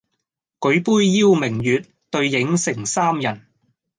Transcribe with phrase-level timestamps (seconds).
[0.59, 3.45] 舉杯邀明月，對影成三人